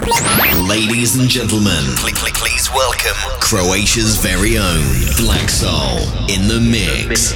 Ladies 0.00 1.16
and 1.16 1.28
gentlemen, 1.28 1.84
please 1.96 2.70
welcome 2.70 3.14
Croatia's 3.38 4.16
very 4.16 4.56
own 4.56 4.82
Black 5.18 5.50
Soul 5.50 5.98
in 6.26 6.48
the 6.48 6.58
mix. 6.58 7.32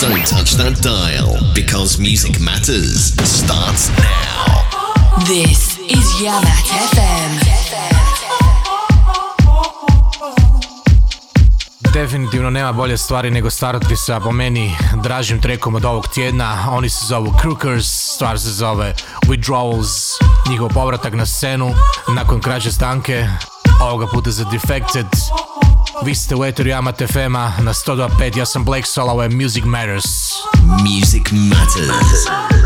Don't 0.00 0.26
touch 0.26 0.54
that 0.54 0.80
dial 0.82 1.38
because 1.54 2.00
music 2.00 2.40
matters 2.40 3.14
starts 3.22 3.90
now. 3.90 4.66
This 5.28 5.78
is 5.78 6.04
Yamat 6.18 6.66
FM. 6.90 8.31
Definitivno 11.92 12.50
nema 12.50 12.72
bolje 12.72 12.96
stvari 12.96 13.30
nego 13.30 13.50
starati 13.50 13.96
sa 13.96 14.20
po 14.20 14.32
meni 14.32 14.76
dražim 15.02 15.40
trekom 15.40 15.74
od 15.74 15.84
ovog 15.84 16.08
tjedna. 16.08 16.66
Oni 16.70 16.88
se 16.88 17.06
zovu 17.06 17.34
Crookers, 17.40 17.86
stvar 18.14 18.38
se 18.38 18.50
zove 18.50 18.94
Withdrawals, 19.26 20.22
njihov 20.50 20.68
povratak 20.68 21.14
na 21.14 21.26
scenu 21.26 21.74
nakon 22.16 22.40
kraće 22.40 22.72
stanke, 22.72 23.26
ovoga 23.82 24.06
puta 24.06 24.30
za 24.30 24.44
Defected. 24.44 25.06
Vi 26.04 26.14
ste 26.14 26.34
u 26.36 26.44
Eteru 26.44 26.70
Yamat 26.70 27.12
FM-a 27.12 27.52
na 27.62 27.72
102.5, 27.72 28.38
ja 28.38 28.46
sam 28.46 28.64
Blake 28.64 28.86
Soul, 28.86 29.10
ovo 29.10 29.22
je 29.22 29.28
Music 29.28 29.64
Matters. 29.64 30.04
Music 30.62 31.32
Matters. 31.32 32.61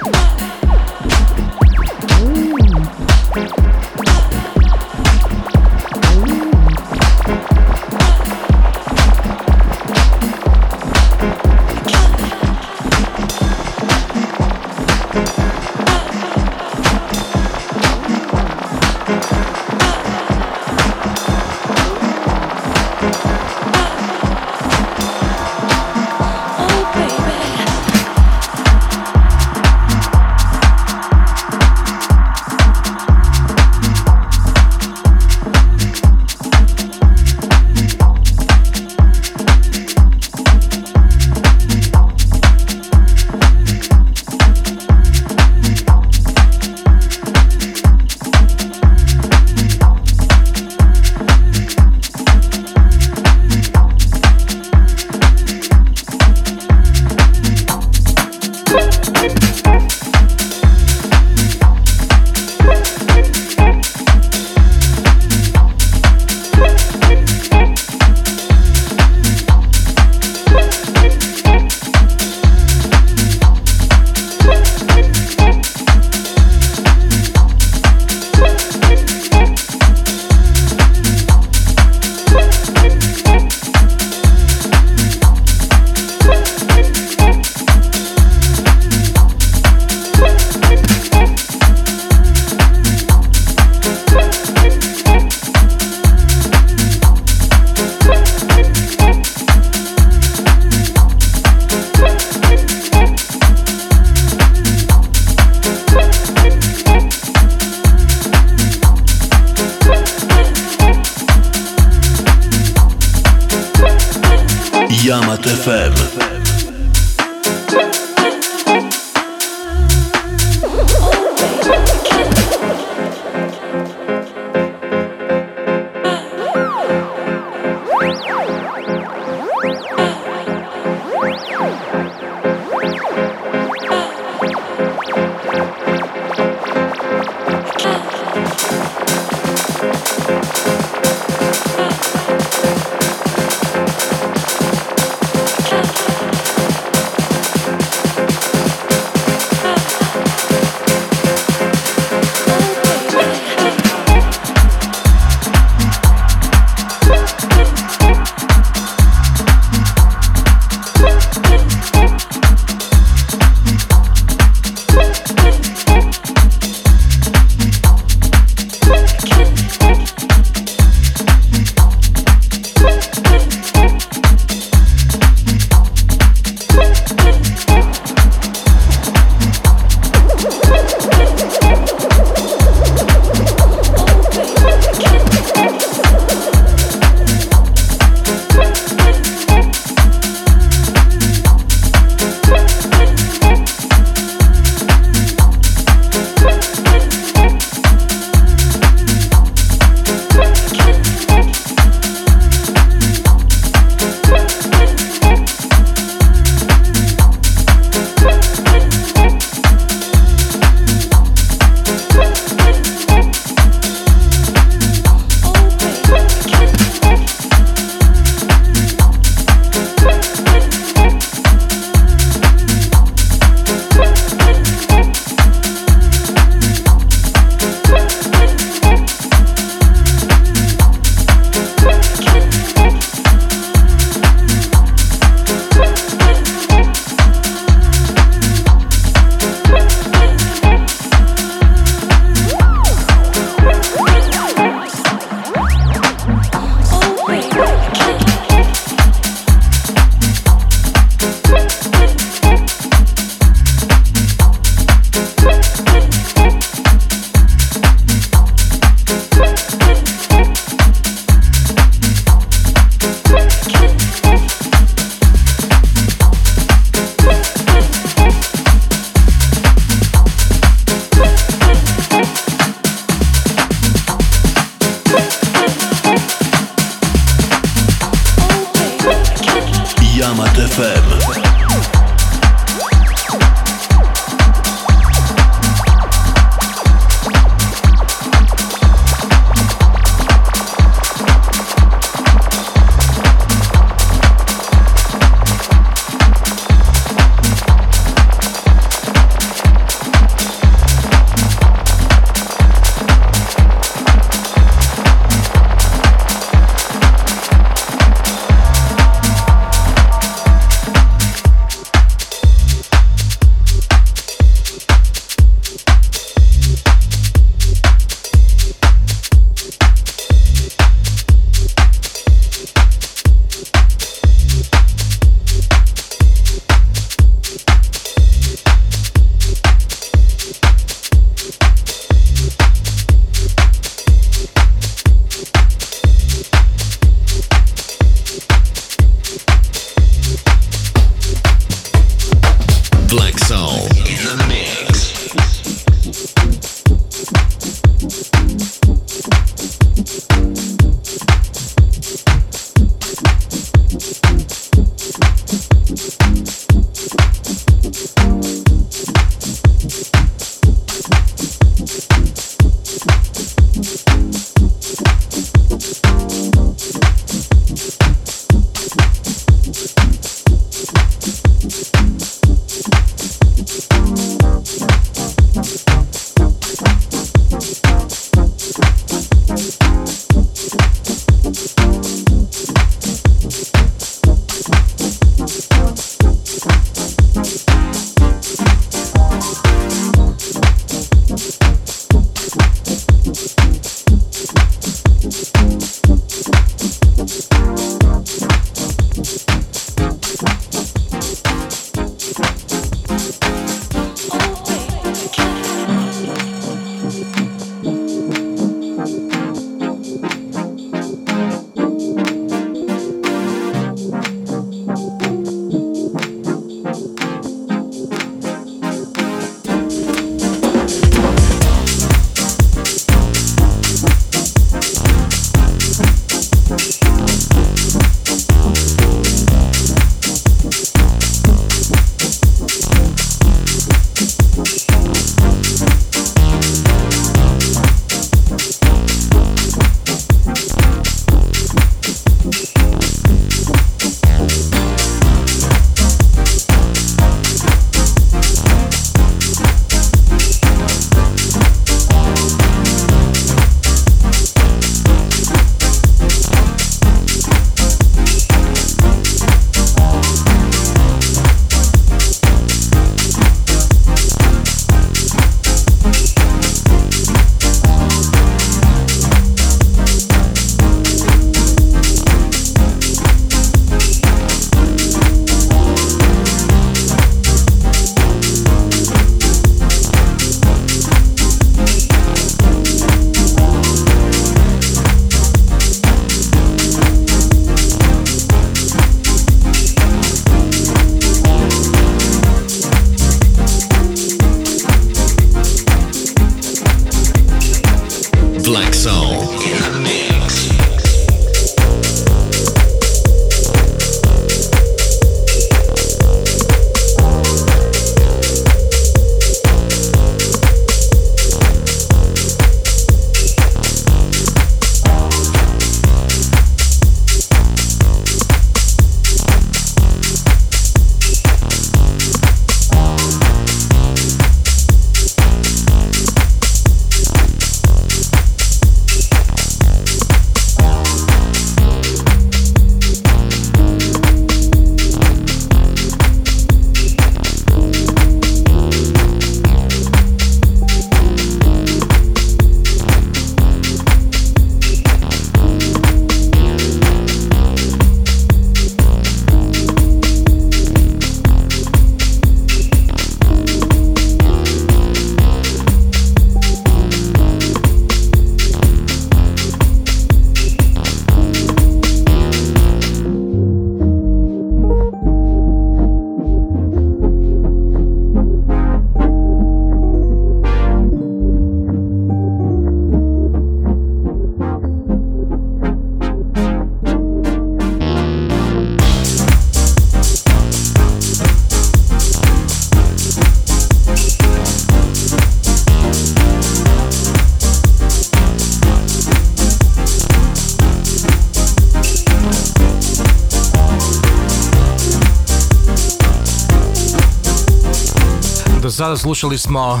sada 599.06 599.16
slušali 599.16 599.58
smo 599.58 600.00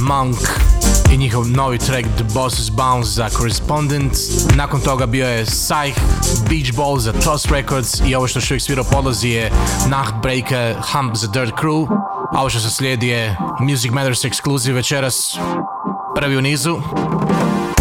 Monk 0.00 0.36
i 1.12 1.16
njihov 1.16 1.48
novi 1.48 1.78
track 1.78 2.08
The 2.16 2.24
Bosses 2.34 2.70
Bounce 2.70 3.10
za 3.10 3.28
Correspondent. 3.28 4.12
Nakon 4.54 4.80
toga 4.80 5.06
bio 5.06 5.28
je 5.28 5.44
Psych, 5.44 6.00
Beach 6.48 6.76
Ball 6.76 6.98
za 6.98 7.12
Toss 7.12 7.46
Records 7.46 8.00
i 8.06 8.14
ovo 8.14 8.28
što 8.28 8.40
što 8.40 8.54
ih 8.54 8.62
svirao 8.62 8.84
podlazi 8.84 9.28
je 9.28 9.52
Nachtbreaker, 9.88 10.76
Hump 10.92 11.16
za 11.16 11.26
Dirt 11.26 11.52
Crew. 11.62 11.86
A 12.34 12.40
ovo 12.40 12.50
što 12.50 12.60
se 12.60 12.70
slijedi 12.70 13.08
je 13.08 13.36
Music 13.60 13.90
Matters 13.92 14.24
Exclusive 14.24 14.74
večeras, 14.74 15.36
prvi 16.16 16.36
u 16.36 16.42
nizu. 16.42 16.80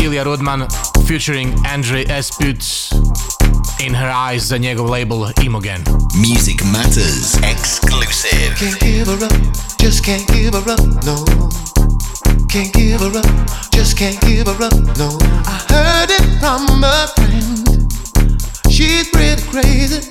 Ilija 0.01 0.23
Rudman 0.23 0.65
featuring 1.07 1.53
Andre 1.73 2.03
Esput 2.17 2.63
In 3.79 3.95
Her 3.95 4.09
Eyes 4.09 4.39
za 4.39 4.57
njegov 4.57 4.89
label 4.89 5.19
Imogen. 5.43 5.83
Music 6.15 6.63
Matters 6.63 7.35
Exclusive. 7.35 8.55
Just 9.89 10.05
can't 10.05 10.27
give 10.27 10.53
her 10.53 10.71
up, 10.71 10.79
no. 11.03 11.25
Can't 12.47 12.71
give 12.71 13.01
her 13.01 13.17
up, 13.17 13.71
just 13.71 13.97
can't 13.97 14.21
give 14.21 14.45
her 14.45 14.63
up, 14.63 14.73
no. 14.99 15.17
I 15.47 15.65
heard 15.67 16.11
it 16.11 16.21
from 16.39 16.83
a 16.83 17.07
friend. 17.15 17.91
She's 18.71 19.09
pretty 19.09 19.41
crazy. 19.49 20.07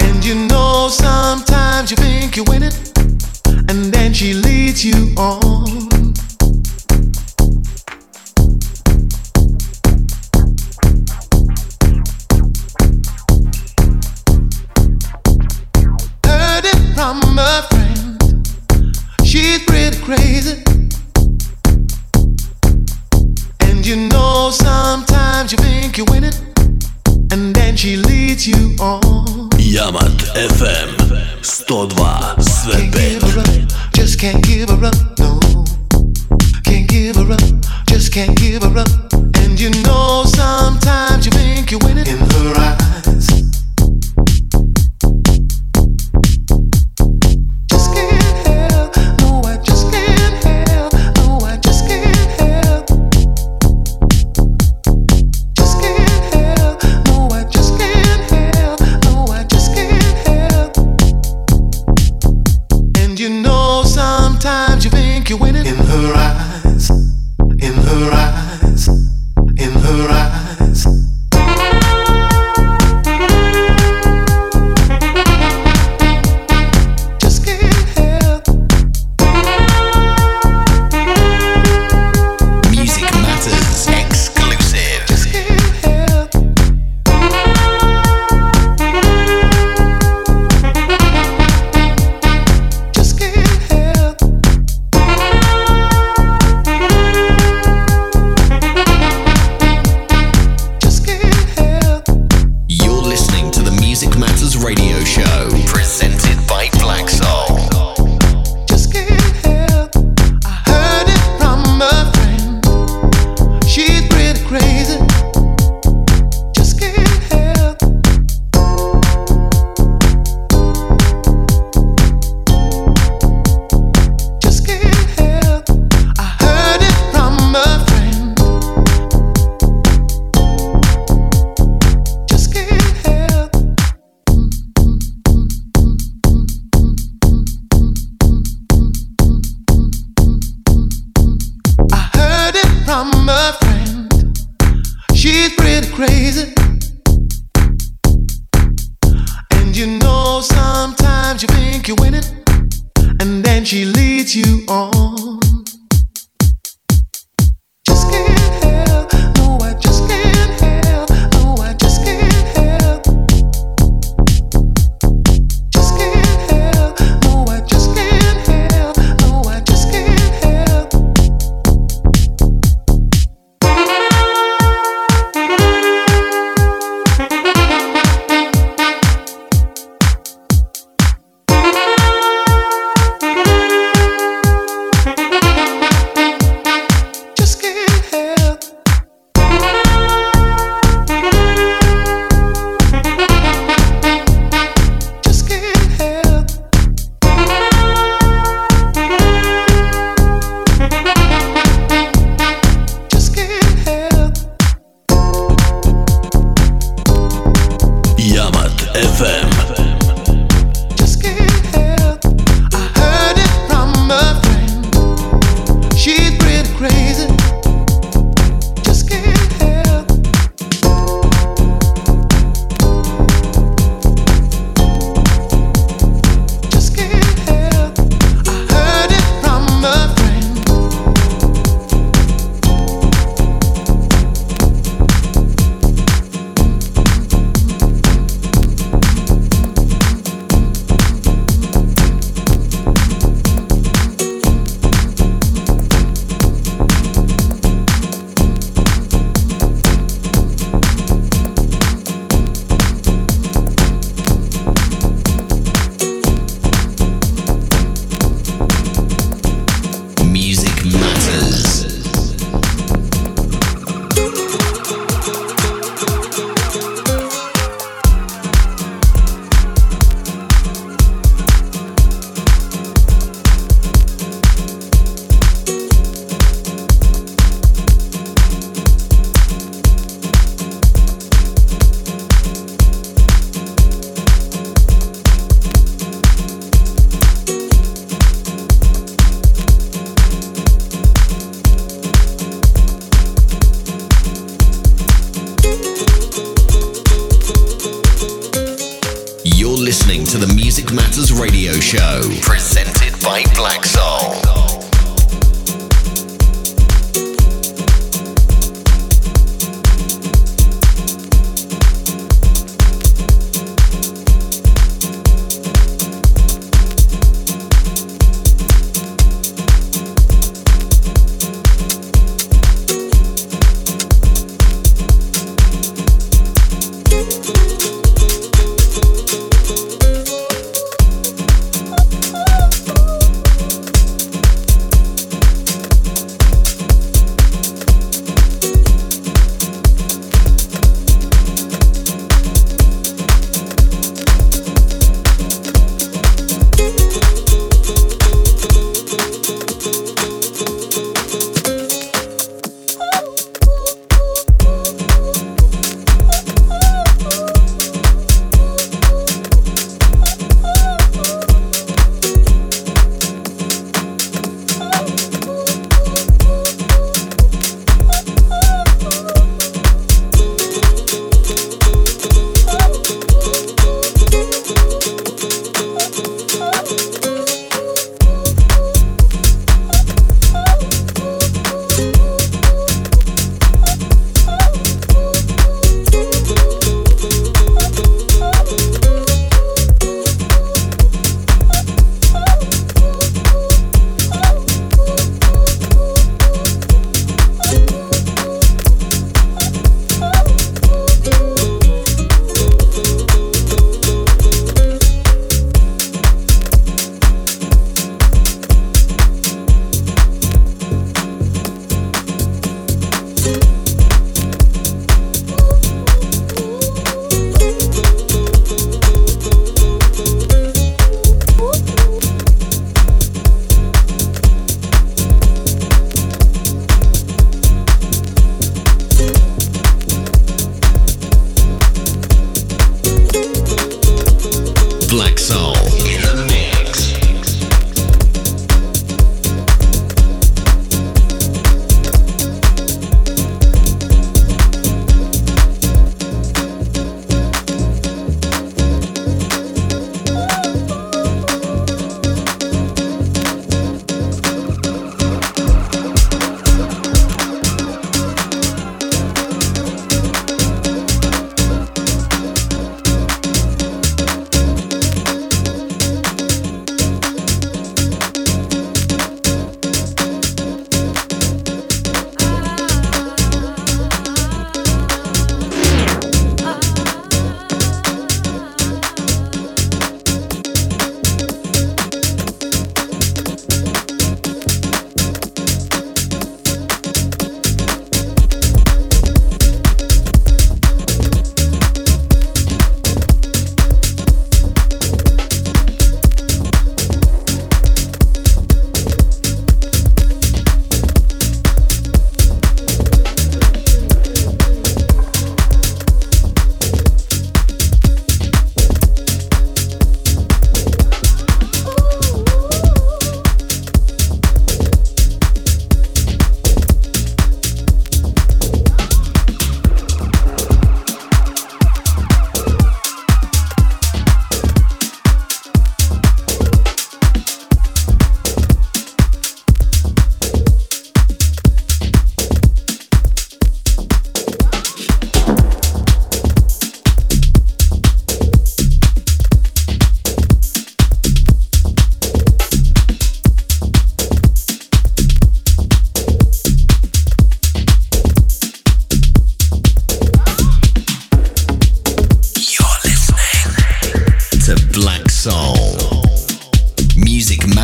And 0.00 0.24
you 0.24 0.34
know 0.48 0.88
sometimes 0.88 1.92
you 1.92 1.96
think 1.98 2.36
you 2.36 2.42
win 2.48 2.64
it. 2.64 2.91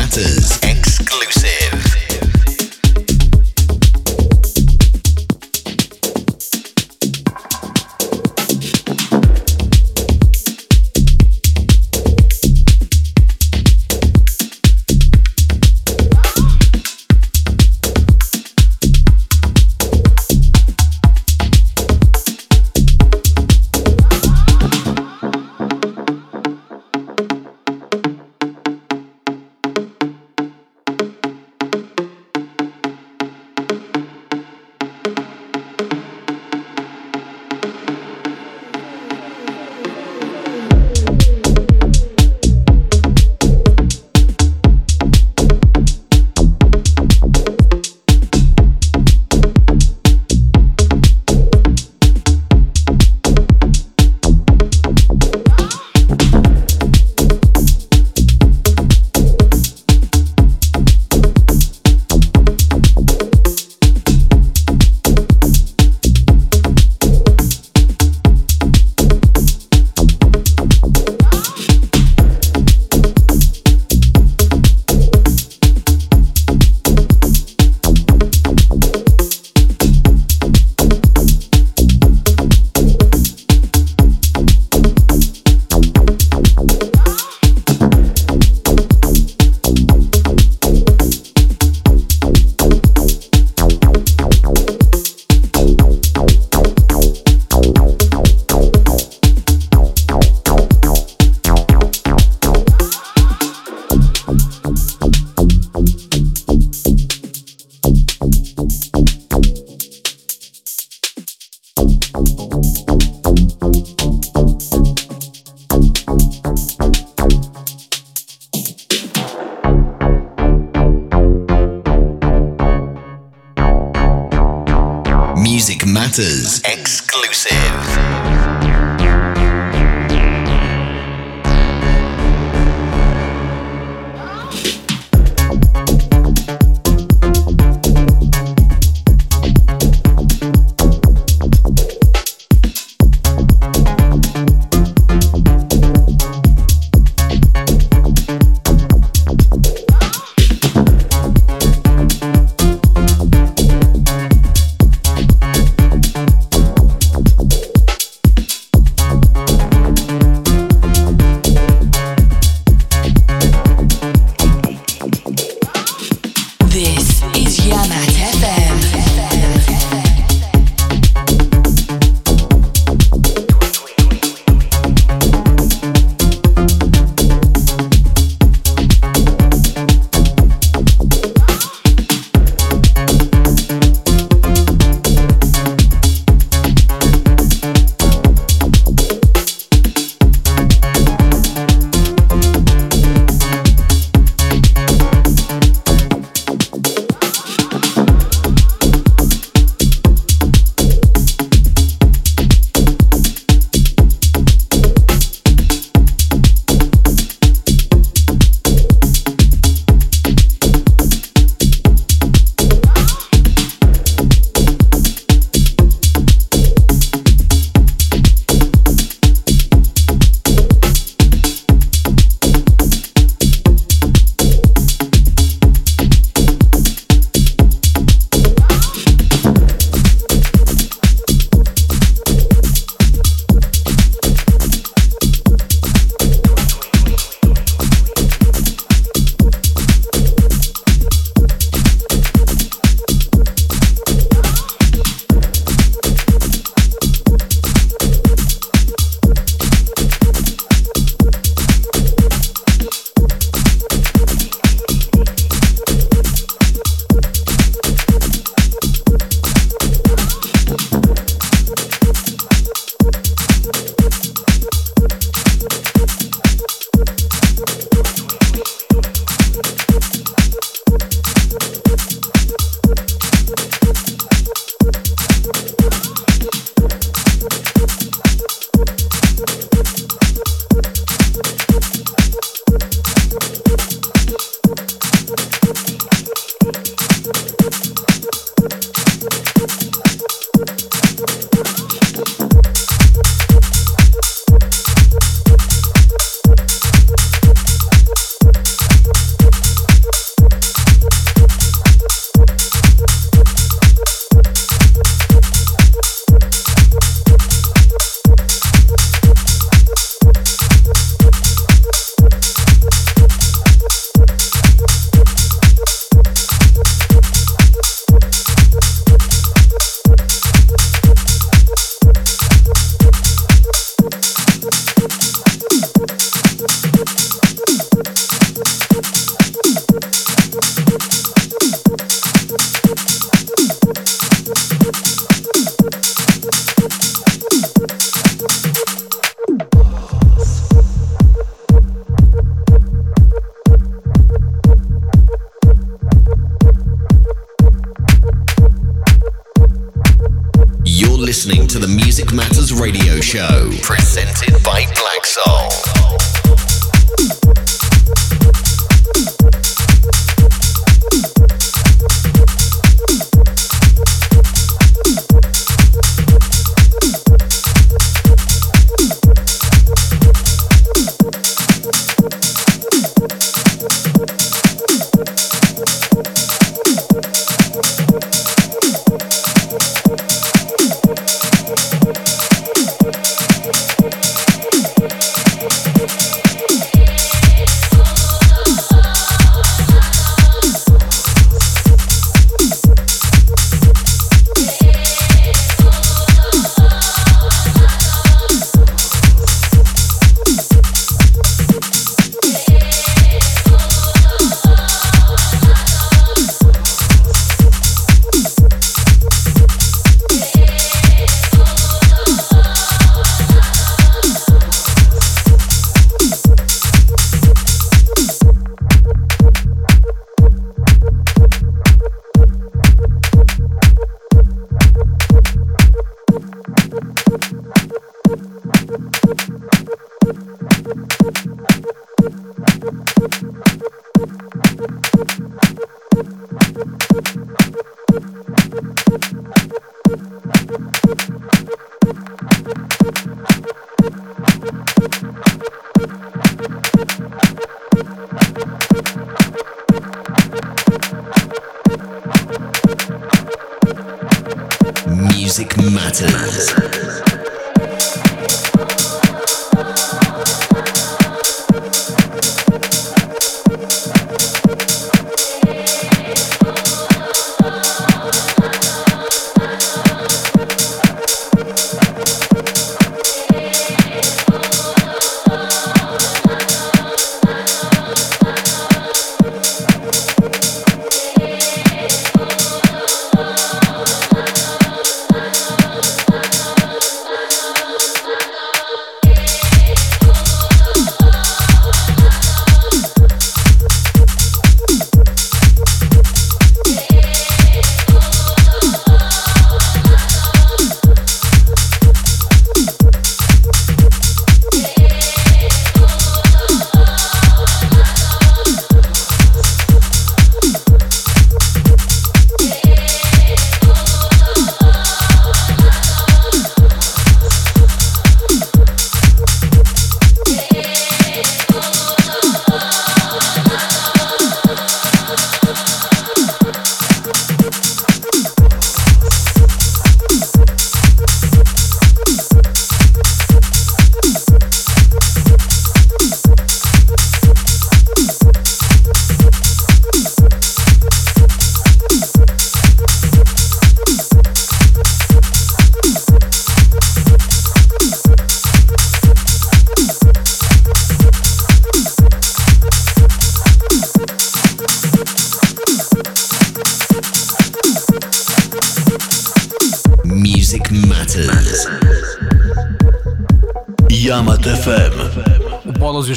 matters 0.09 0.57
exclusive. 0.63 1.68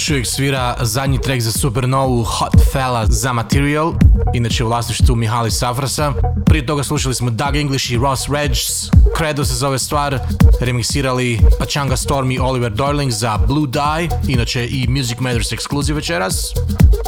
Još 0.02 0.10
uvijek 0.10 0.26
svira 0.26 0.76
zadnji 0.80 1.20
track 1.20 1.40
za 1.40 1.52
Supernovu 1.52 2.24
Hot 2.24 2.52
Fella 2.72 3.06
za 3.06 3.32
Material, 3.32 3.92
inače 4.34 4.64
u 4.64 4.66
vlasništvu 4.66 5.16
Mihali 5.16 5.50
Safrasa. 5.50 6.12
Prije 6.46 6.66
toga 6.66 6.82
slušali 6.82 7.14
smo 7.14 7.30
Doug 7.30 7.56
English 7.56 7.90
i 7.90 7.96
Ross 7.96 8.28
Regis, 8.28 8.90
Credo 9.18 9.44
se 9.44 9.54
zove 9.54 9.78
stvar, 9.78 10.18
remiksirali 10.60 11.40
Pachanga 11.58 11.96
Storm 11.96 12.30
i 12.30 12.38
Oliver 12.38 12.72
Darling 12.72 13.12
za 13.12 13.38
Blue 13.46 13.66
Dye, 13.66 14.10
inače 14.28 14.66
i 14.66 14.86
Music 14.88 15.18
Matters 15.18 15.52
ekskluziv 15.52 15.96
večeras. 15.96 16.52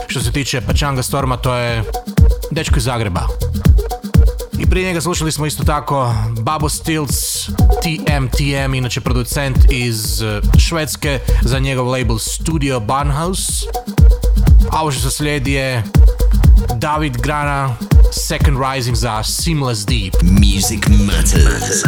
Što 0.07 0.20
se 0.20 0.32
tiče 0.32 0.61
Pachanga 0.61 1.03
Storma, 1.03 1.36
to 1.36 1.55
je 1.55 1.84
dečko 2.51 2.76
iz 2.76 2.84
Zagreba. 2.84 3.26
I 4.59 4.66
prije 4.66 4.86
njega 4.86 5.01
slušali 5.01 5.32
smo 5.32 5.47
isto 5.47 5.64
tako 5.64 6.14
Babo 6.40 6.68
Stills, 6.68 7.34
TMTM, 7.85 8.74
inače 8.74 9.01
producent 9.01 9.57
iz 9.70 10.22
eh, 10.22 10.41
Švedske 10.59 11.18
za 11.43 11.59
njegov 11.59 11.89
label 11.89 12.18
Studio 12.18 12.80
Barnhouse. 12.80 13.66
A 14.70 14.80
ovo 14.80 14.91
što 14.91 15.11
slijedi 15.11 15.53
je 15.53 15.82
David 16.76 17.16
Grana, 17.16 17.76
Second 18.12 18.59
Rising 18.72 18.97
za 18.97 19.22
Seamless 19.22 19.87
Deep. 19.87 20.14
Music 20.22 20.80
Matters. 21.07 21.85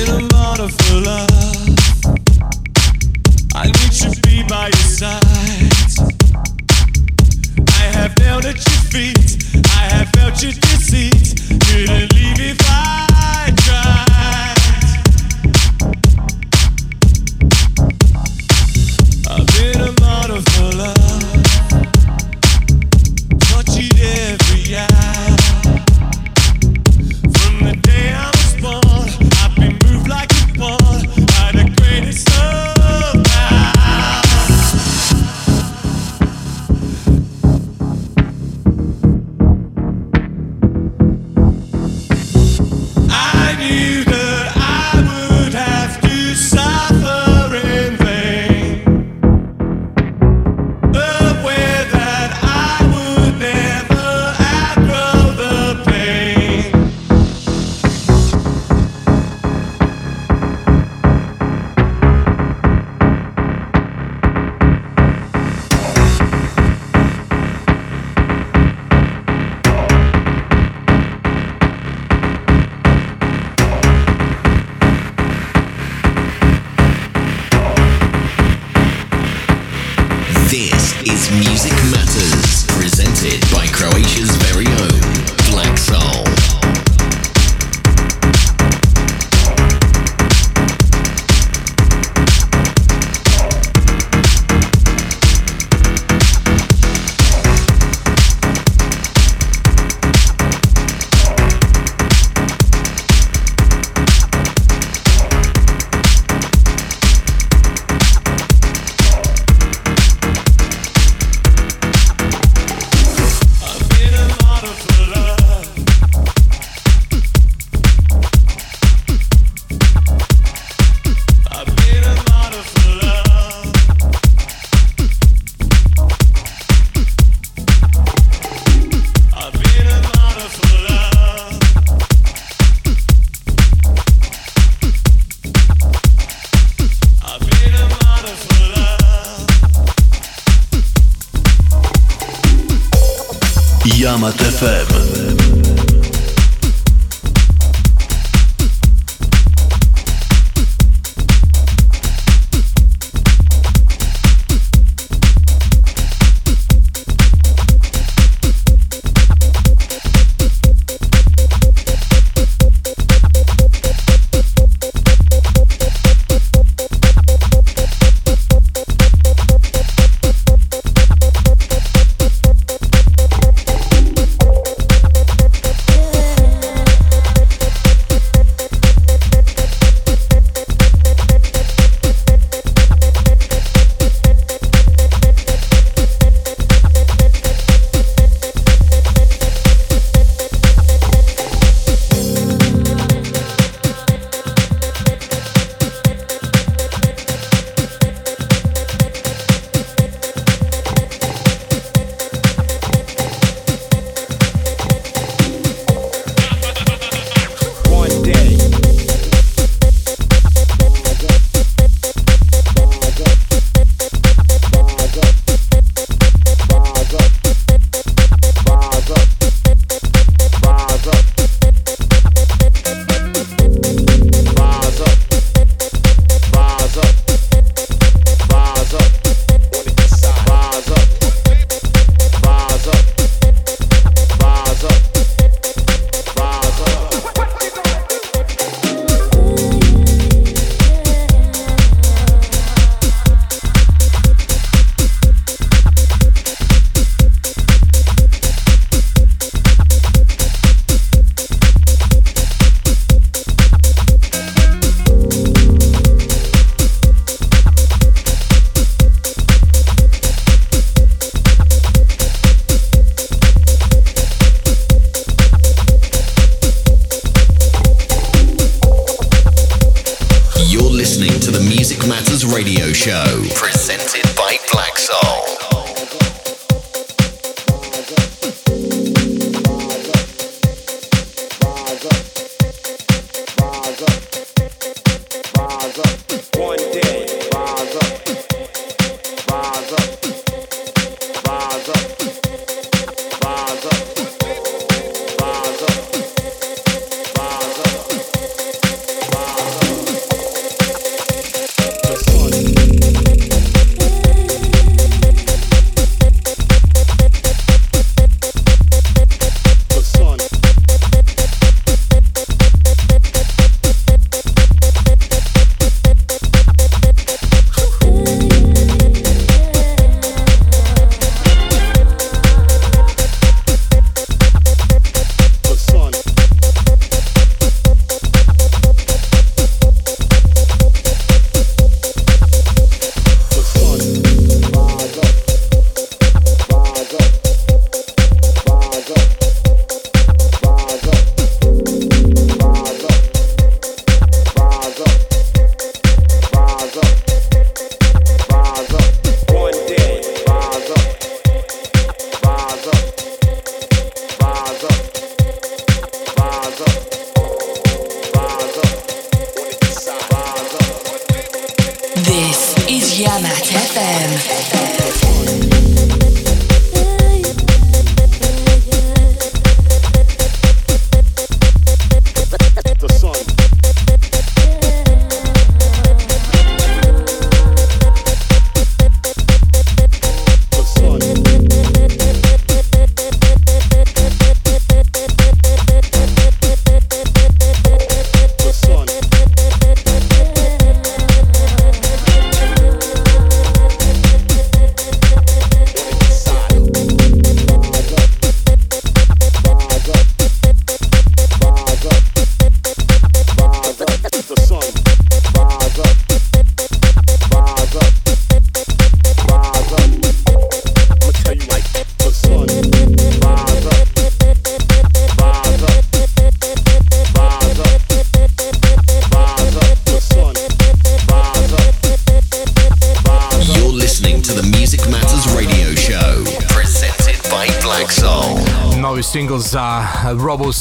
in 0.00 0.08
a 0.08 0.36
of 0.60 0.72
love. 1.04 1.30
I 3.54 3.66
need 3.66 3.92
to 4.02 4.10
be 4.22 4.42
by 4.48 4.66
your 4.66 4.88
side. 5.00 5.22
I 7.80 7.84
have 7.96 8.12
felt 8.14 8.44
at 8.44 8.58
your 8.68 8.82
feet. 8.92 9.28
I 9.78 9.82
have 9.94 10.08
felt 10.10 10.42
your 10.42 10.52
deceit. 10.52 11.45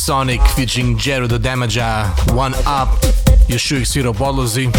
Sonic 0.05 0.41
featuring 0.55 0.99
Jared 1.05 1.29
the 1.29 1.39
Damage 1.39 1.81
One 2.37 2.55
Up. 2.57 3.05
Još 3.47 3.71
uvijek 3.71 3.87
svira 3.87 4.09
u 4.09 4.13
podlozi. 4.13 4.69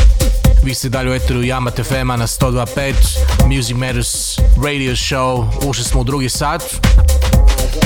Vi 0.62 0.74
ste 0.74 0.88
dalje 0.88 1.10
u 1.10 1.14
eteru 1.14 1.40
Yamat 1.40 1.84
fm 1.84 2.06
na 2.06 2.26
102.5 2.26 2.92
Music 3.46 3.76
Matters 3.76 4.38
Radio 4.64 4.92
Show. 4.92 5.46
Ušli 5.68 5.84
smo 5.84 6.00
u 6.00 6.04
drugi 6.04 6.28
sat. 6.28 6.62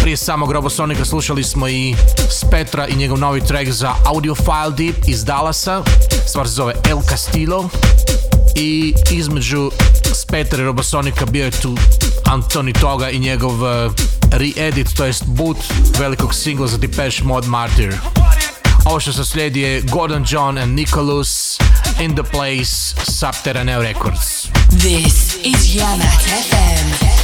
Prije 0.02 0.16
samog 0.16 0.52
Robosonika 0.52 1.04
slušali 1.04 1.44
smo 1.44 1.68
i 1.68 1.94
Spetra 2.30 2.86
i 2.86 2.96
njegov 2.96 3.18
novi 3.18 3.40
track 3.40 3.70
za 3.70 3.94
Audiophile 4.04 4.70
Deep 4.76 5.08
iz 5.08 5.24
Dallasa. 5.24 5.82
Stvar 6.26 6.48
se 6.48 6.54
zove 6.54 6.74
El 6.90 6.98
Castillo. 7.08 7.68
I 8.54 8.94
između 9.10 9.70
Spetra 10.14 10.62
i 10.62 10.66
Robosonika 10.66 11.26
bio 11.26 11.44
je 11.44 11.50
tu 11.50 11.76
Antoni 12.24 12.72
Toga 12.72 13.10
i 13.10 13.18
njegov 13.18 13.62
uh, 13.62 13.92
re-edit, 14.30 14.94
to 14.94 15.06
jest 15.06 15.24
boot 15.24 15.56
velikog 15.98 16.34
singla 16.34 16.66
za 16.66 16.78
Depeche 16.78 17.24
Mode 17.24 17.48
Martyr. 17.48 17.94
Ovo 18.84 19.00
što 19.00 19.12
se 19.12 19.24
slijedi 19.24 19.60
je 19.60 19.80
Gordon 19.80 20.26
John 20.28 20.58
and 20.58 20.74
Nicholas 20.74 21.58
in 22.00 22.14
the 22.14 22.22
place 22.22 22.94
Subterraneo 23.04 23.82
Records. 23.82 24.48
This 24.70 25.36
is 25.44 25.74
Yamat 25.74 26.22
FM. 26.48 27.19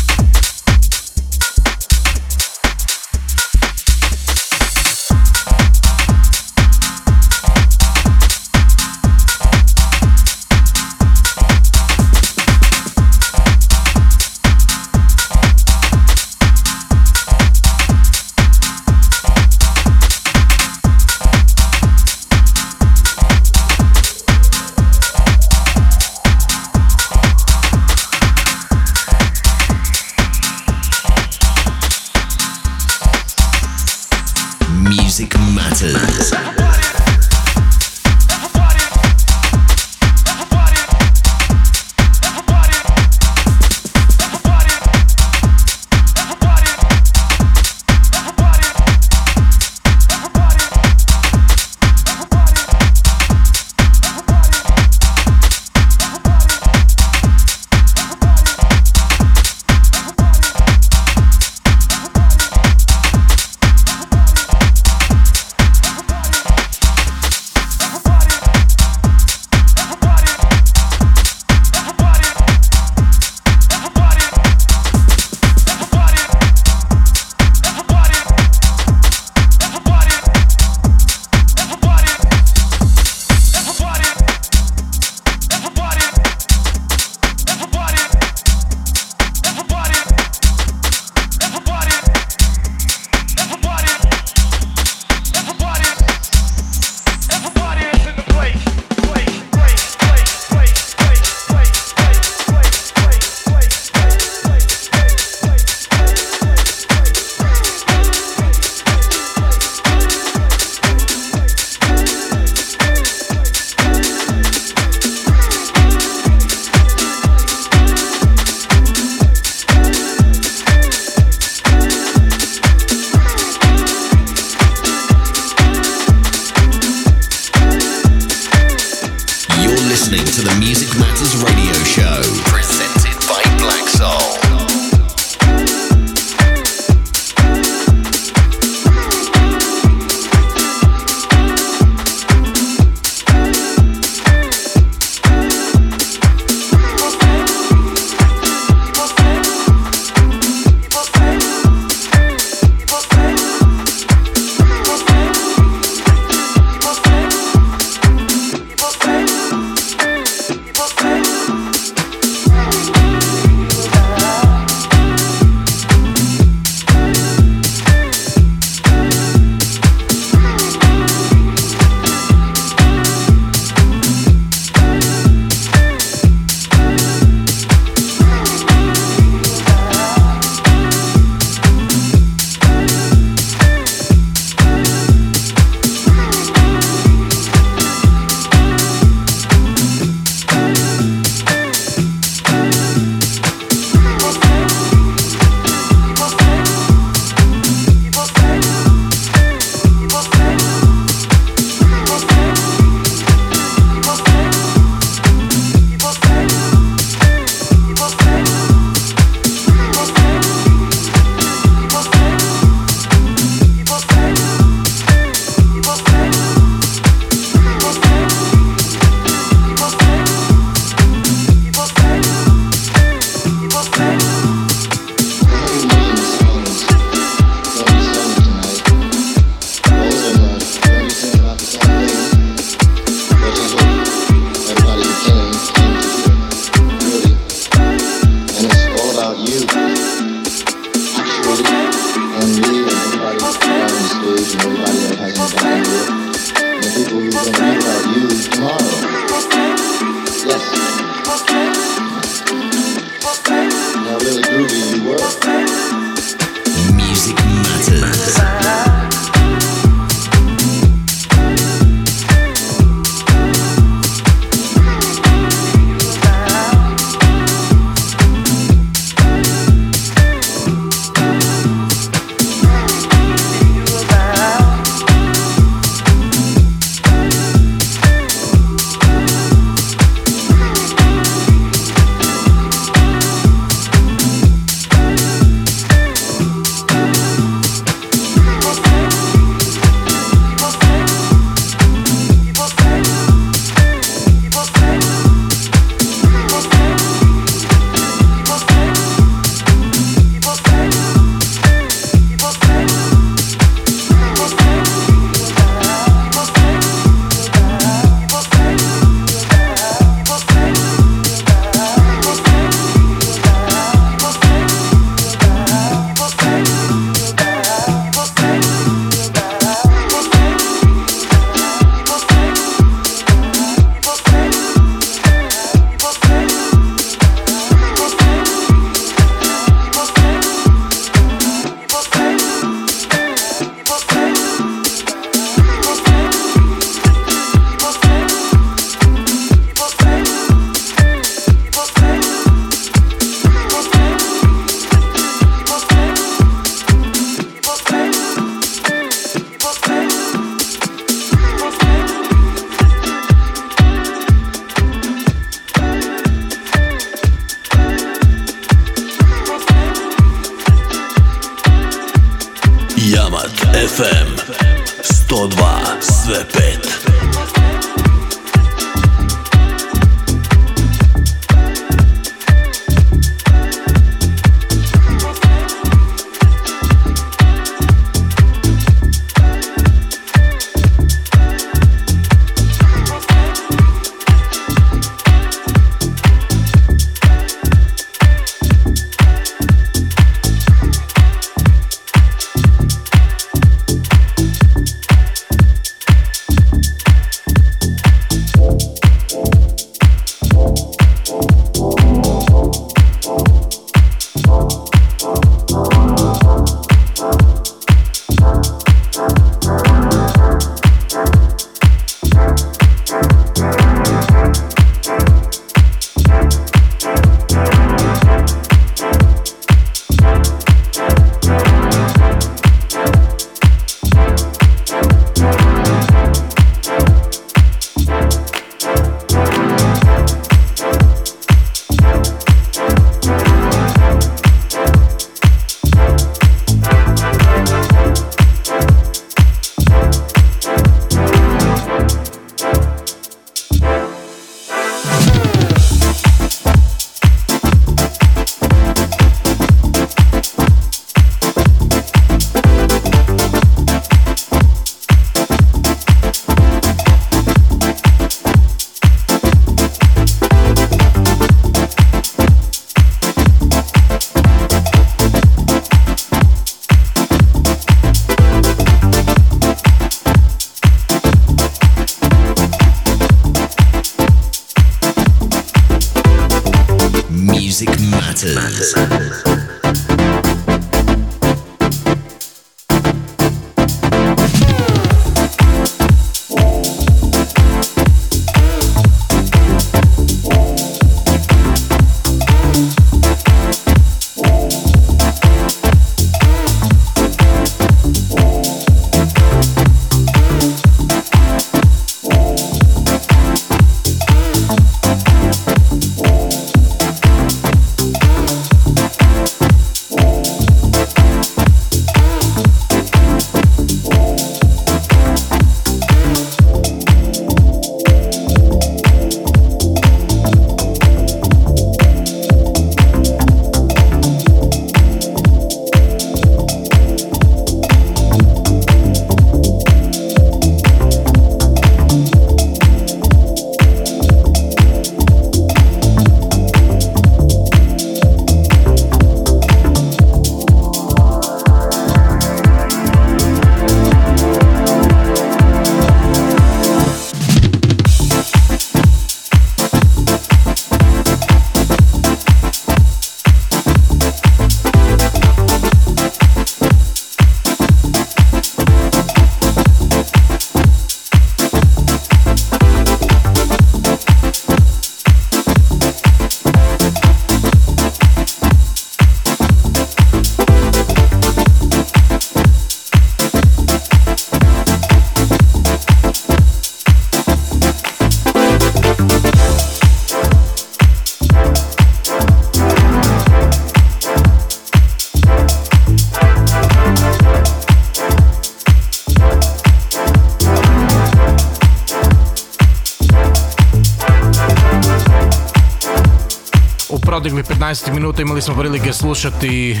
15 597.88 598.12
minuta 598.12 598.42
imali 598.42 598.62
smo 598.62 598.74
prilike 598.74 599.12
slušati 599.12 600.00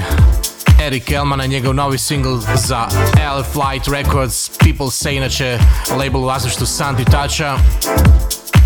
Eric 0.82 1.10
Elmana, 1.10 1.46
njegov 1.46 1.74
novi 1.74 1.98
single 1.98 2.38
za 2.54 2.88
L 3.36 3.42
Flight 3.52 3.88
Records, 3.88 4.50
People 4.58 4.86
Say, 4.86 5.16
inače 5.16 5.58
label 5.90 6.20
u 6.20 6.24
vlasništvu 6.24 6.66
Santi 6.66 7.04
Tača. 7.04 7.56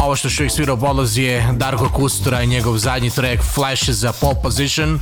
Ovo 0.01 0.17
što 0.17 0.29
što 0.29 0.45
ih 0.45 0.53
svirao 0.53 0.77
podlazi 0.77 1.23
je 1.23 1.49
Darko 1.53 1.89
Kustura 1.89 2.43
i 2.43 2.47
njegov 2.47 2.79
zadnji 2.79 3.11
track 3.11 3.43
Flash 3.55 3.91
za 3.91 4.13
pole 4.13 4.37
position 4.43 5.01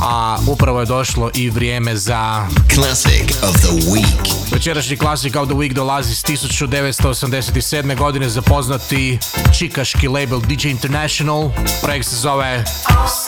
a 0.00 0.38
upravo 0.46 0.80
je 0.80 0.86
došlo 0.86 1.30
i 1.34 1.50
vrijeme 1.50 1.96
za 1.96 2.46
Classic 2.74 3.42
of 3.42 3.56
the 3.56 3.90
Week. 3.90 4.34
Večerašnji 4.52 4.96
Classic 4.96 5.36
of 5.36 5.48
the 5.48 5.54
Week 5.54 5.72
dolazi 5.72 6.14
s 6.14 6.24
1987. 6.24 7.96
godine 7.96 8.28
za 8.28 8.42
poznati 8.42 9.18
čikaški 9.58 10.08
label 10.08 10.40
DJ 10.40 10.68
International. 10.68 11.50
Projekt 11.82 12.06
se 12.06 12.16
zove 12.16 12.64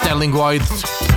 Sterling 0.07 0.33
Void 0.33 0.62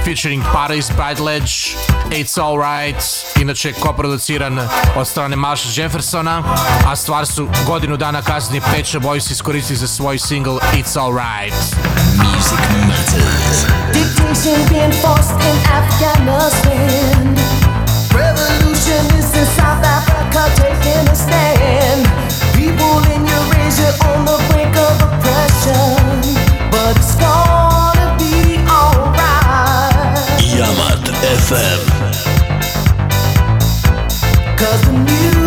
featuring 0.03 0.41
Paris 0.41 0.89
Ledge, 1.19 1.75
It's 2.09 2.39
Alright, 2.39 3.03
inače 3.41 3.73
koproduciran 3.73 4.59
od 4.95 5.07
strane 5.07 5.35
Marsha 5.35 5.81
Jeffersona, 5.81 6.43
a 6.87 6.95
stvar 6.95 7.25
su 7.25 7.47
godinu 7.67 7.97
dana 7.97 8.21
kasnije 8.21 8.61
Pet 8.61 9.01
Boys 9.01 9.31
iskoristili 9.31 9.77
za 9.77 9.87
svoj 9.87 10.19
single 10.19 10.57
It's 10.73 10.97
Alright. 10.99 11.55
Music 12.17 12.59
Matters. 12.87 13.65
Dictation 13.93 14.67
being 14.69 14.93
forced 14.93 15.41
in 15.49 15.57
Afghanistan. 15.81 17.35
Revolutionists 18.13 19.37
in 19.37 19.45
South 19.45 19.85
Africa 19.85 20.41
taking 20.55 21.09
a 21.09 21.15
stand. 21.15 21.88
FM. 31.49 31.81
Cause 34.55 34.81
the 34.85 34.91
music 34.91 35.38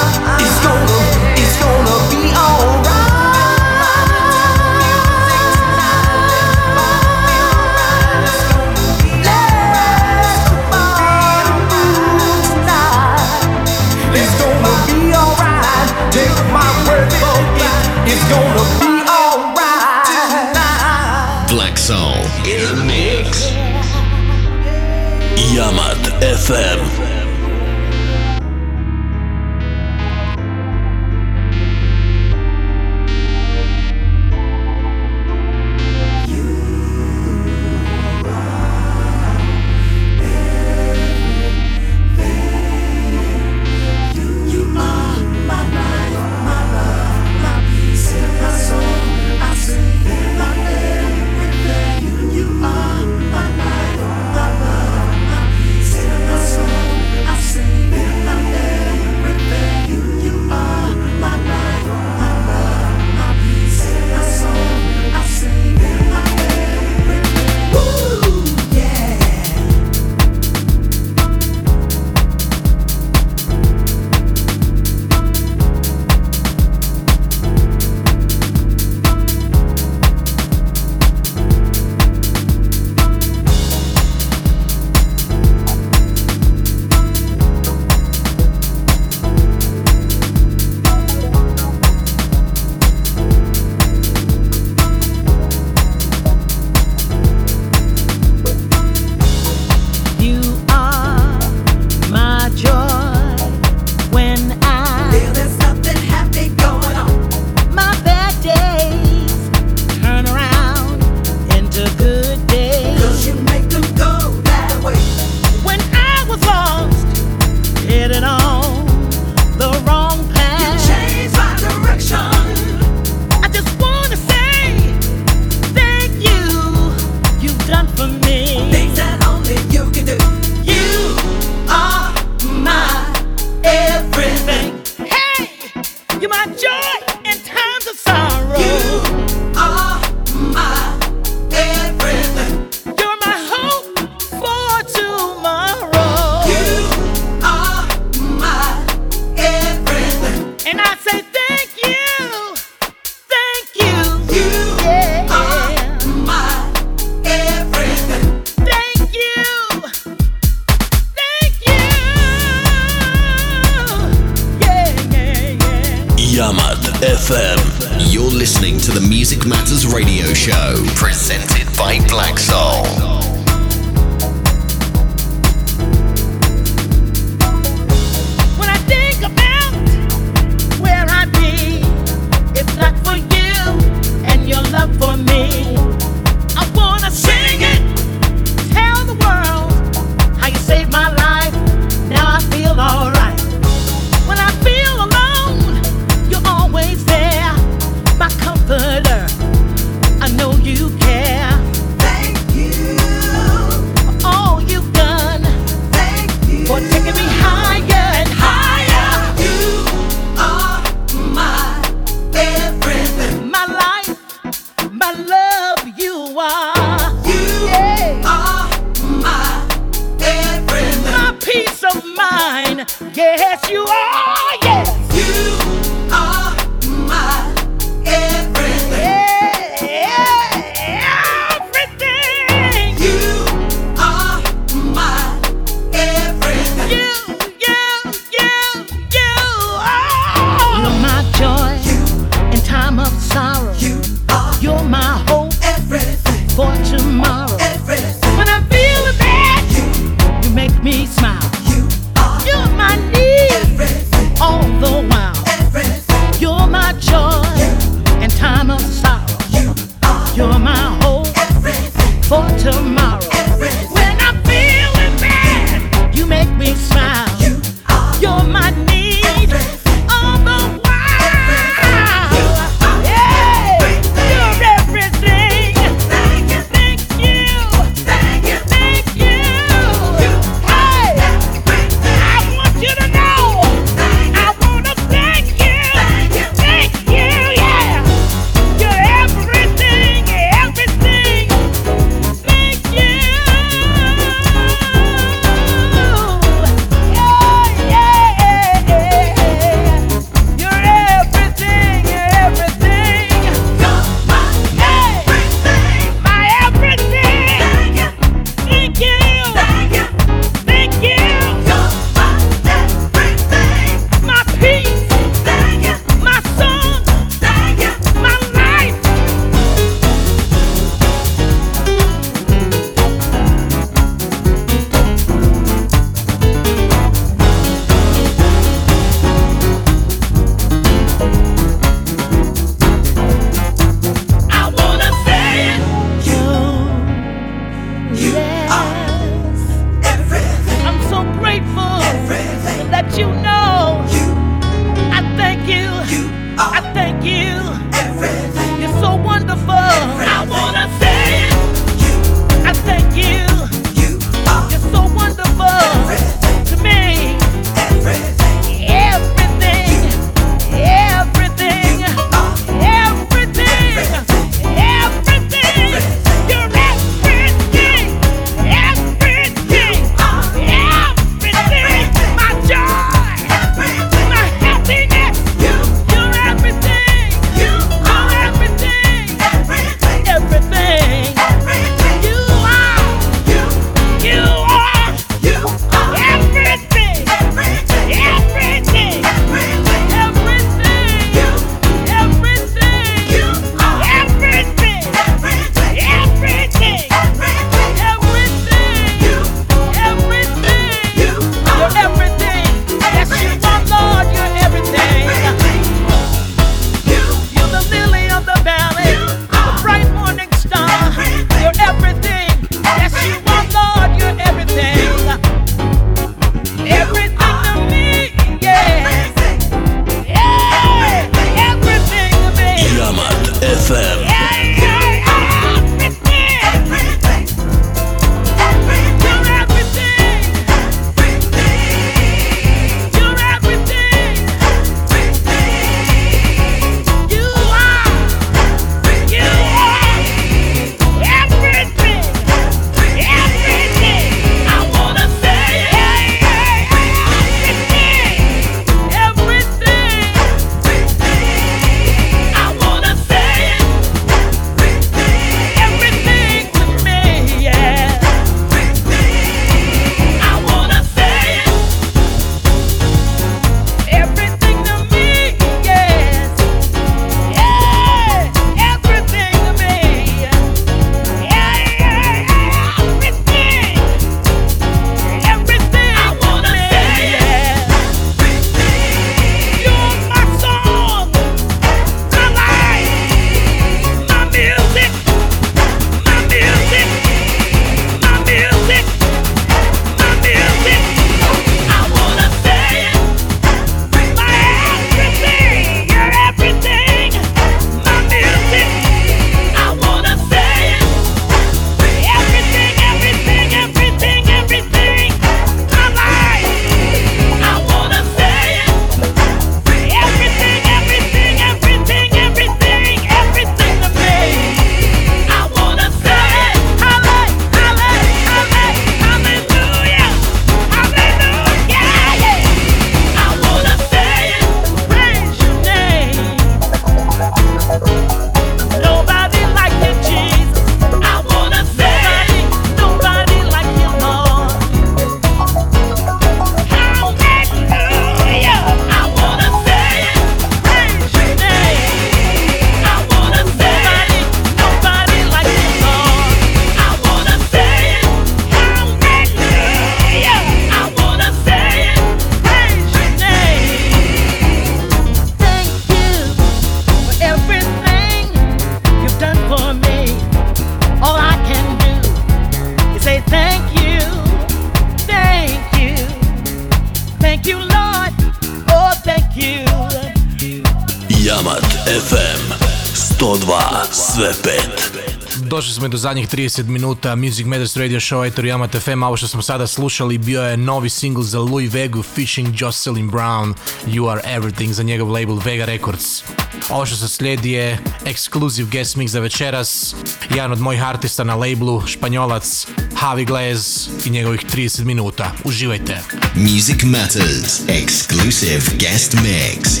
smo 576.06 576.10
do 576.10 576.18
zadnjih 576.18 576.48
30 576.48 576.84
minuta 576.84 577.36
Music 577.36 577.66
Matters 577.66 577.96
Radio 577.96 578.20
Show 578.20 578.46
Etor 578.46 578.64
Yamat 578.64 579.00
FM. 579.00 579.22
Ovo 579.22 579.36
što 579.36 579.48
smo 579.48 579.62
sada 579.62 579.86
slušali 579.86 580.38
bio 580.38 580.62
je 580.62 580.76
novi 580.76 581.08
single 581.08 581.44
za 581.44 581.58
Louis 581.60 581.92
Vega 581.92 582.22
Fishing 582.22 582.68
Jocelyn 582.74 583.30
Brown 583.30 583.74
You 584.06 584.30
Are 584.30 584.40
Everything 584.44 584.92
za 584.92 585.02
njegov 585.02 585.30
label 585.30 585.58
Vega 585.64 585.84
Records. 585.84 586.42
Ovo 586.90 587.06
što 587.06 587.16
se 587.16 587.28
slijedi 587.28 587.72
je 587.72 587.98
exclusive 588.24 588.90
guest 588.90 589.16
mix 589.16 589.28
za 589.28 589.40
večeras. 589.40 590.14
Jedan 590.50 590.72
od 590.72 590.80
mojih 590.80 591.02
artista 591.02 591.44
na 591.44 591.54
labelu, 591.54 592.06
španjolac 592.06 592.86
Javi 593.22 593.44
Glaz 593.44 594.08
i 594.24 594.30
njegovih 594.30 594.60
30 594.74 595.04
minuta. 595.04 595.52
Uživajte. 595.64 596.20
Music 596.54 597.02
Matters 597.02 597.80
exclusive 597.88 598.82
guest 598.98 599.34
mix. 599.34 600.00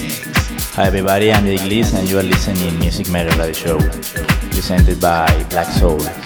Hi 0.76 0.82
everybody, 0.88 1.32
I'm 1.32 1.44
Gliss 1.44 1.98
and 1.98 2.08
you 2.08 2.18
are 2.18 2.28
listening 2.28 2.78
Music 2.78 3.08
Matters 3.08 3.36
Radio 3.36 3.52
Show. 3.54 4.15
Presented 4.56 4.98
by 4.98 5.26
Black 5.50 5.66
Soul. 5.66 6.25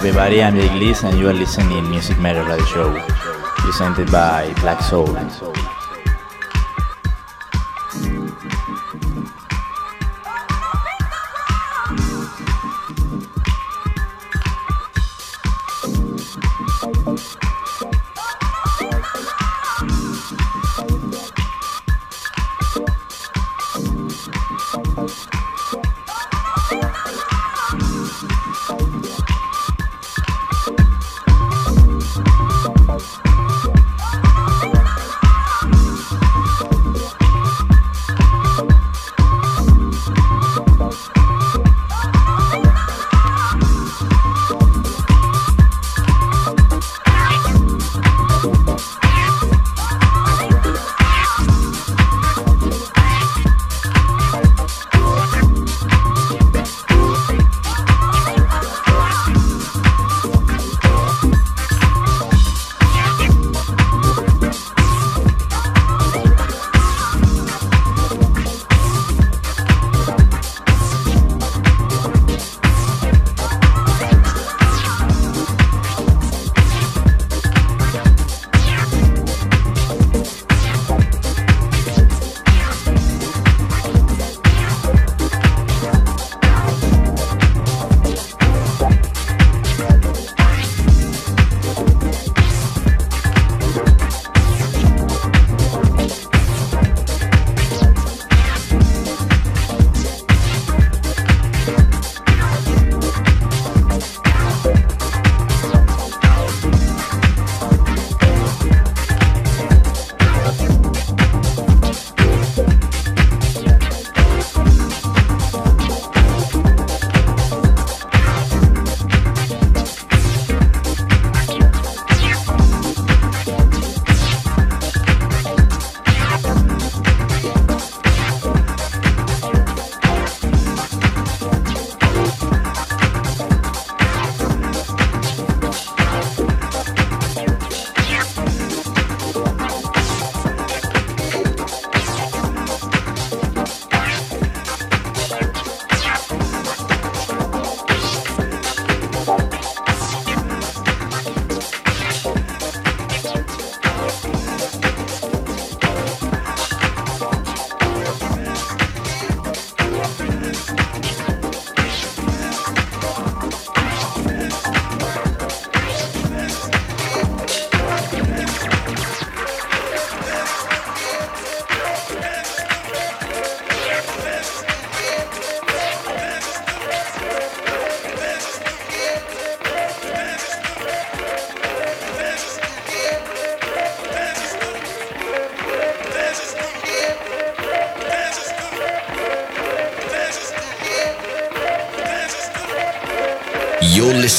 Everybody, 0.00 0.42
I'm 0.42 0.56
Liz 0.56 1.04
and 1.04 1.18
you 1.18 1.28
are 1.28 1.34
listening 1.34 1.76
Music 1.90 2.18
Matter 2.18 2.42
Radio 2.42 2.64
Show, 2.64 3.04
presented 3.58 4.10
by 4.10 4.50
Black 4.62 4.80
Soul. 4.80 5.14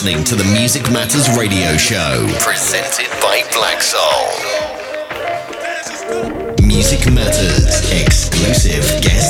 Listening 0.02 0.24
to 0.24 0.36
the 0.36 0.44
Music 0.60 0.90
Matters 0.90 1.30
radio 1.38 1.78
show, 1.78 2.26
presented 2.40 3.08
by 3.22 3.44
Black 3.54 3.84
Soul. 3.84 4.02
Music 6.66 7.06
Matters 7.14 7.92
exclusive 7.92 8.84
guest 9.04 9.21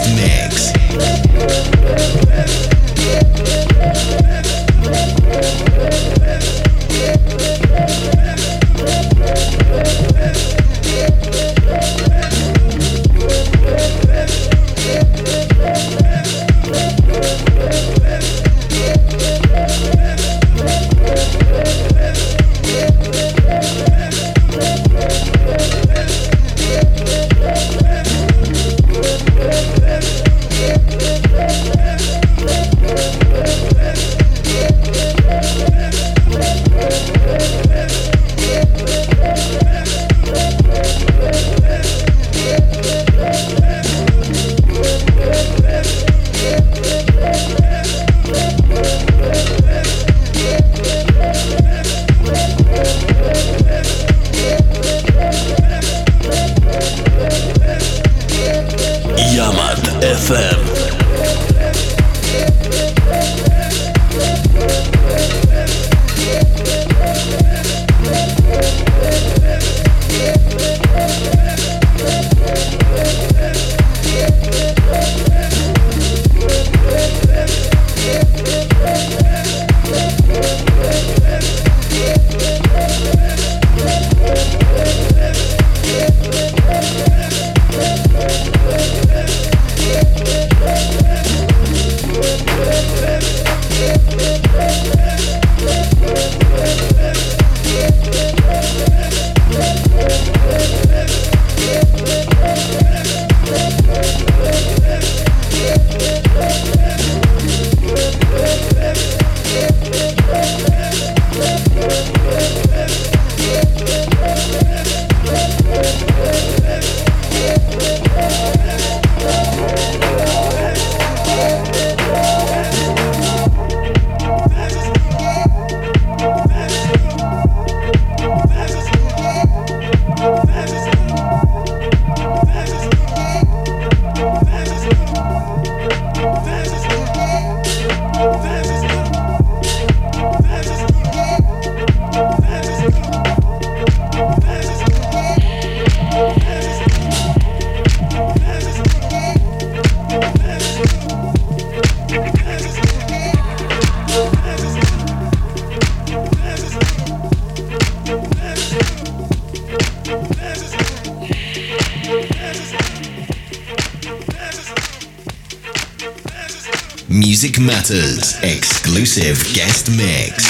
exclusive 168.92 169.42
guest 169.54 169.90
mix. 169.96 170.41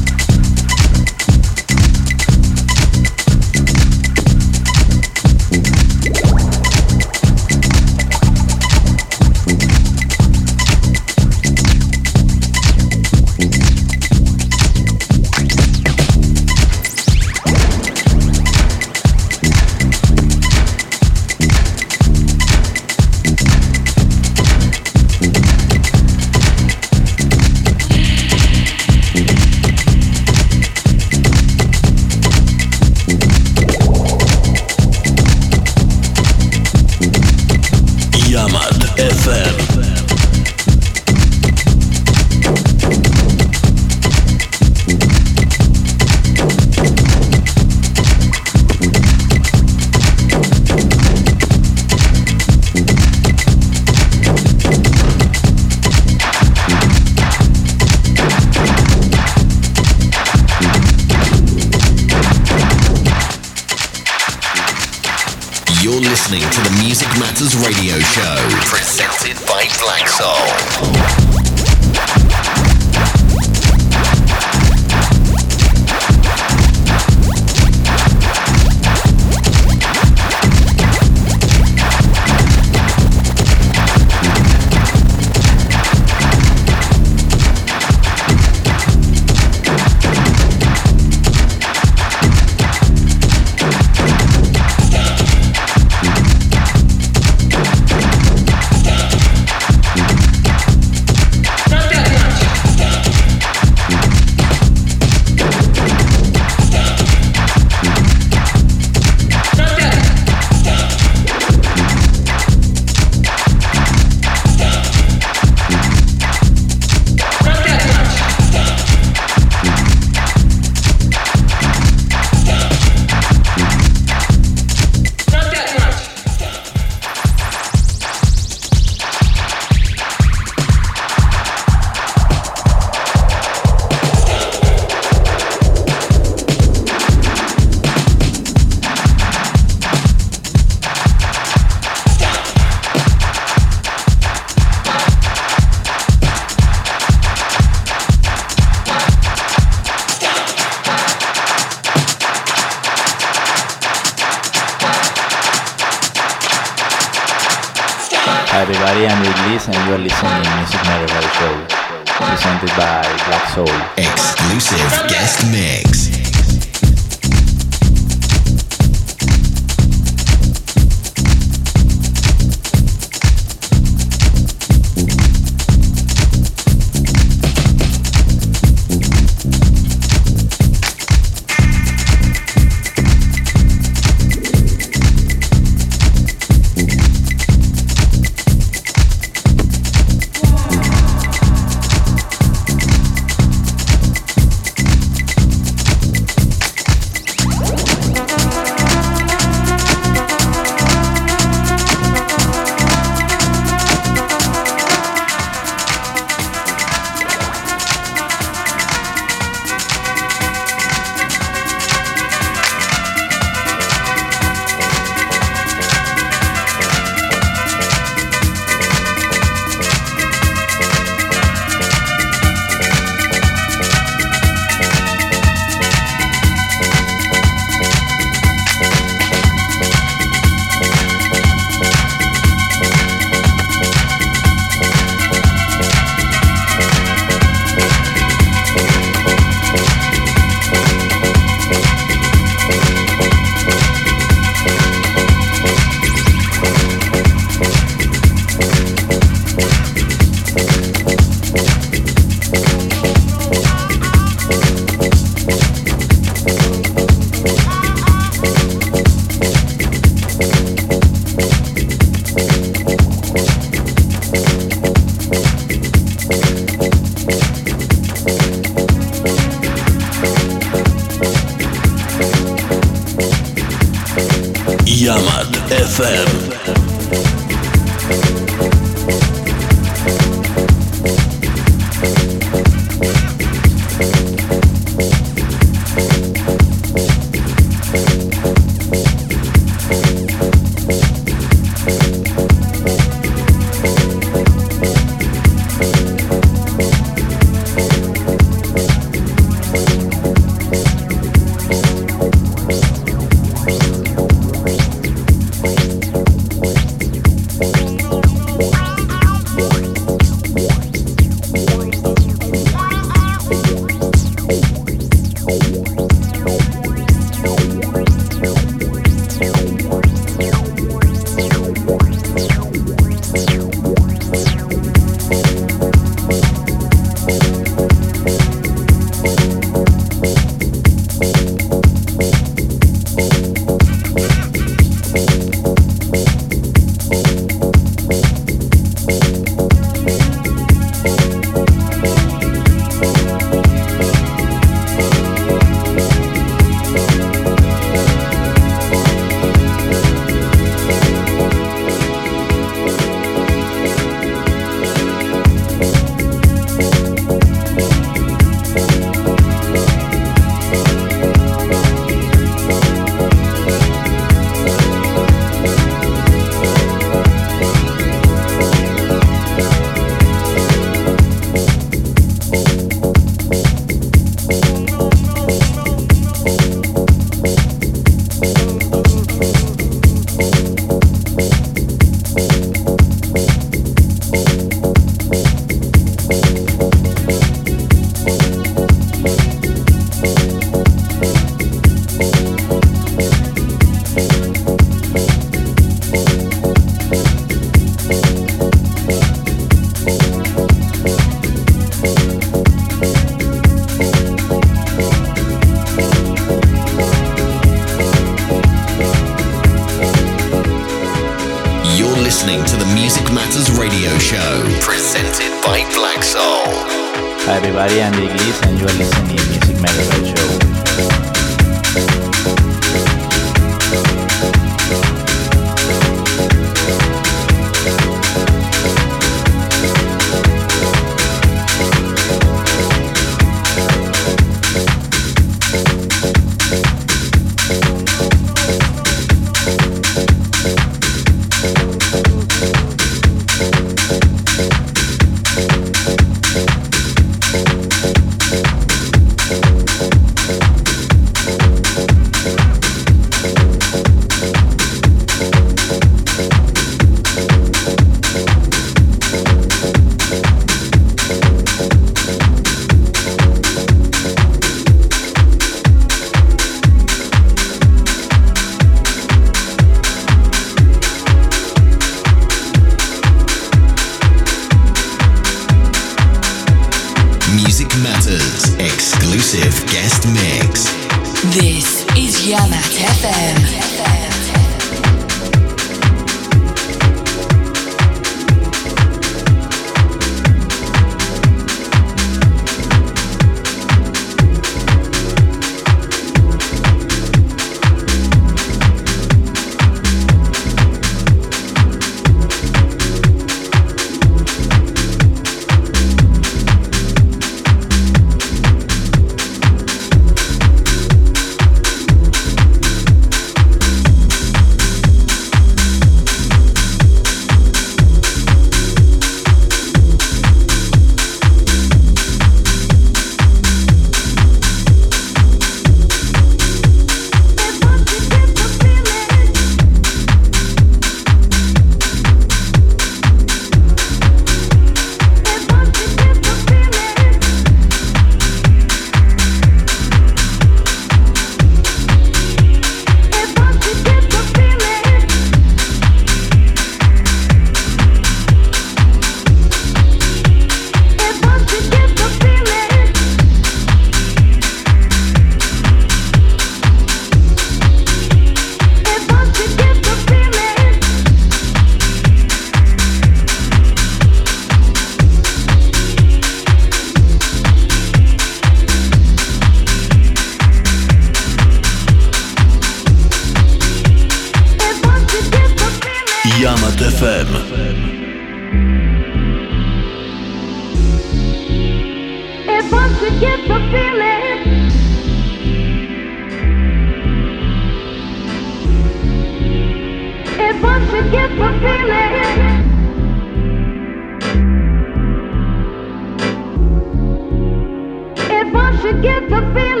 to 599.11 599.21
give 599.21 599.49
the 599.49 599.61
feeling. 599.73 600.00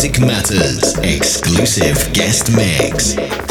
Music 0.00 0.20
Matters 0.20 0.96
exclusive 0.98 2.12
guest 2.12 2.52
mix. 2.54 3.47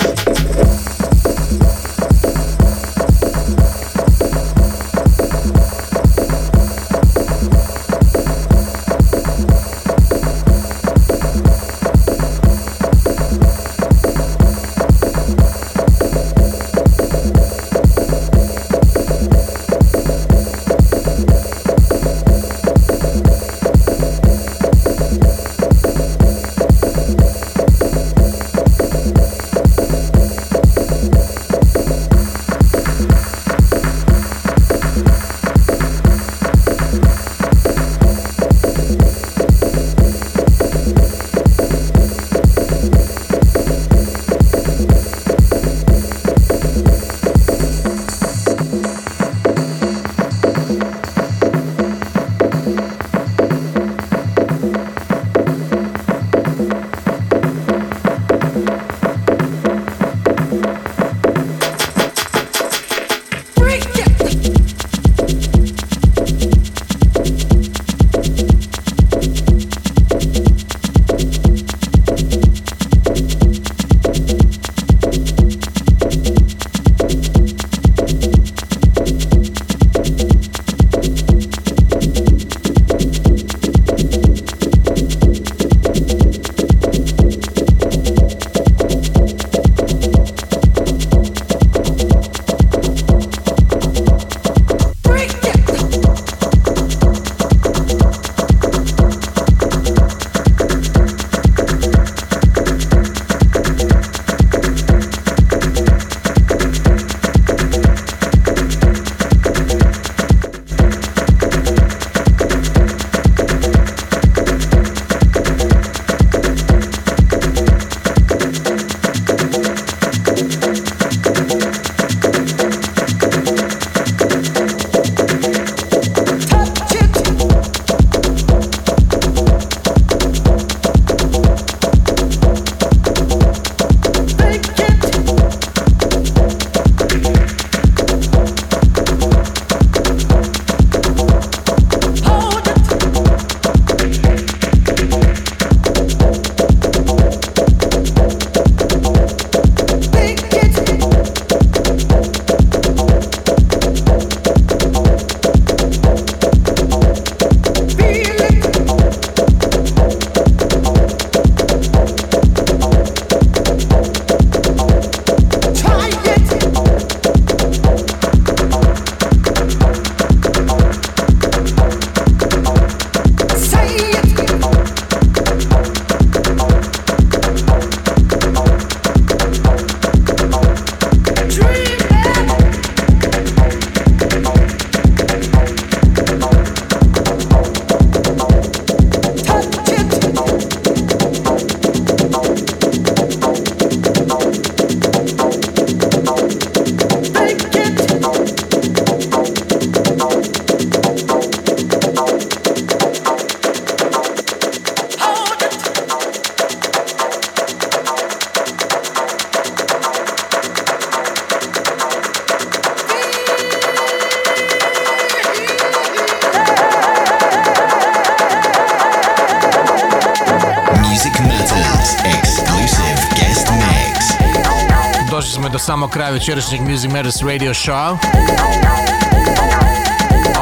Kraja 226.18 226.32
večerašnjeg 226.32 226.82
Music 226.82 227.12
Matters 227.12 227.42
Radio 227.42 227.74
Show. 227.74 228.18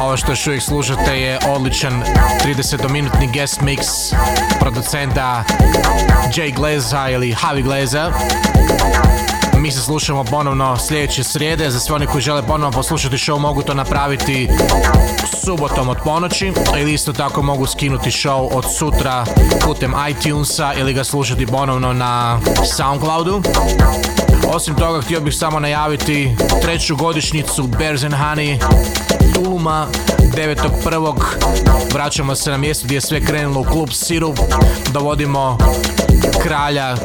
Ovo 0.00 0.16
što 0.16 0.32
još 0.32 0.46
uvijek 0.46 0.62
slušate 0.62 1.20
je 1.20 1.38
odličan 1.48 2.02
30-minutni 2.44 3.32
guest 3.32 3.60
mix 3.60 4.14
producenta 4.60 5.44
Jay 6.34 6.54
Gleza 6.54 7.08
ili 7.10 7.36
Javi 7.42 7.62
Gleza. 7.62 8.12
Mi 9.58 9.70
se 9.70 9.80
slušamo 9.80 10.24
ponovno 10.24 10.76
sljedeće 10.76 11.24
srijede. 11.24 11.70
Za 11.70 11.80
sve 11.80 11.94
oni 11.94 12.06
koji 12.06 12.22
žele 12.22 12.42
ponovno 12.42 12.70
poslušati 12.70 13.16
show 13.16 13.38
mogu 13.38 13.62
to 13.62 13.74
napraviti 13.74 14.48
subotom 15.44 15.88
od 15.88 15.96
ponoći 16.04 16.52
ili 16.78 16.92
isto 16.92 17.12
tako 17.12 17.42
mogu 17.42 17.66
skinuti 17.66 18.10
show 18.10 18.48
od 18.52 18.64
sutra 18.78 19.24
putem 19.64 19.94
iTunesa 20.10 20.72
ili 20.74 20.94
ga 20.94 21.04
slušati 21.04 21.46
ponovno 21.46 21.92
na 21.92 22.40
Soundcloudu. 22.76 23.42
Osim 24.46 24.74
toga 24.74 25.00
htio 25.00 25.20
bih 25.20 25.34
samo 25.34 25.60
najaviti 25.60 26.36
treću 26.62 26.96
godišnjicu 26.96 27.62
Bears 27.62 28.04
and 28.04 28.14
Honey 28.14 28.58
Tuluma 29.34 29.86
9.1. 30.18 31.14
Vraćamo 31.92 32.34
se 32.34 32.50
na 32.50 32.56
mjesto 32.56 32.84
gdje 32.84 32.96
je 32.96 33.00
sve 33.00 33.20
krenulo 33.20 33.60
u 33.60 33.64
klub 33.64 33.88
Sirup. 33.92 34.38
Dovodimo 34.92 35.58
kralja 36.42 36.96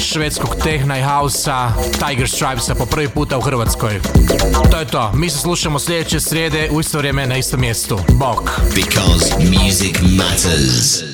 švedskog 0.00 0.56
tehna 0.64 0.98
i 0.98 1.02
hausa 1.02 1.72
Tiger 2.08 2.28
Stripesa 2.28 2.74
po 2.74 2.86
prvi 2.86 3.08
puta 3.08 3.38
u 3.38 3.40
Hrvatskoj. 3.40 4.00
To 4.70 4.78
je 4.78 4.86
to. 4.86 5.12
Mi 5.14 5.30
se 5.30 5.38
slušamo 5.38 5.78
sljedeće 5.78 6.20
srijede 6.20 6.68
u 6.72 6.80
isto 6.80 6.98
vrijeme 6.98 7.26
na 7.26 7.36
istom 7.36 7.60
mjestu. 7.60 7.98
Bok. 8.08 8.50
Because 8.74 9.34
music 9.38 9.96
matters. 10.00 11.11